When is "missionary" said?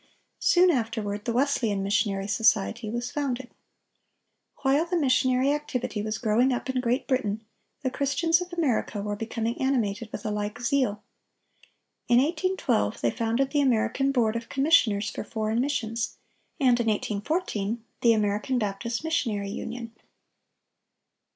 1.83-2.25, 4.97-5.51, 19.03-19.49